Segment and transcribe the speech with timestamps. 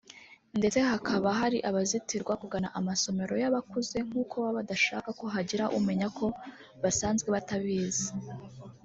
[0.59, 6.25] ndetse hakaba hari abazitirwa kugana amasomero y’abakuze n’uko baba badashaka ko hagira umenya ko
[6.83, 8.07] basanzwe batabizi